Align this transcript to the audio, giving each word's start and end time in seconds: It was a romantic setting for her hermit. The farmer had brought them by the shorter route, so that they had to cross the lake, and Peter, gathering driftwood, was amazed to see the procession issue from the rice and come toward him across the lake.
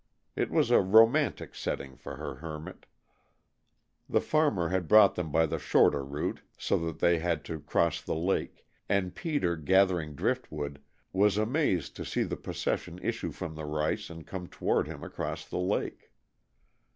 It 0.35 0.49
was 0.49 0.71
a 0.71 0.79
romantic 0.81 1.53
setting 1.53 1.95
for 1.95 2.15
her 2.15 2.37
hermit. 2.37 2.87
The 4.09 4.19
farmer 4.19 4.69
had 4.69 4.87
brought 4.87 5.13
them 5.13 5.31
by 5.31 5.45
the 5.45 5.59
shorter 5.59 6.03
route, 6.03 6.39
so 6.57 6.75
that 6.79 6.97
they 6.97 7.19
had 7.19 7.45
to 7.45 7.59
cross 7.59 8.01
the 8.01 8.15
lake, 8.15 8.65
and 8.89 9.13
Peter, 9.13 9.55
gathering 9.55 10.15
driftwood, 10.15 10.81
was 11.13 11.37
amazed 11.37 11.95
to 11.97 12.03
see 12.03 12.23
the 12.23 12.35
procession 12.35 12.97
issue 12.97 13.31
from 13.31 13.53
the 13.53 13.65
rice 13.65 14.09
and 14.09 14.25
come 14.25 14.47
toward 14.47 14.87
him 14.87 15.03
across 15.03 15.45
the 15.45 15.59
lake. 15.59 16.11